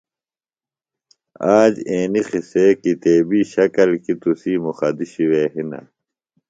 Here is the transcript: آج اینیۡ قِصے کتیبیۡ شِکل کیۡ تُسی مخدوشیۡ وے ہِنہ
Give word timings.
آج 1.57 1.73
اینیۡ 1.89 2.25
قِصے 2.31 2.65
کتیبیۡ 2.81 3.47
شِکل 3.51 3.91
کیۡ 4.03 4.17
تُسی 4.21 4.53
مخدوشیۡ 4.65 5.27
وے 5.29 5.43
ہِنہ 5.53 5.79